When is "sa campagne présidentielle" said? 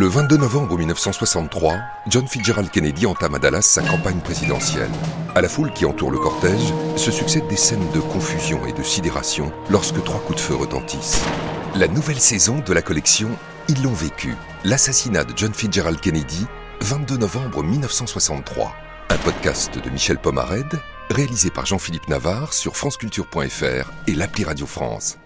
3.60-4.88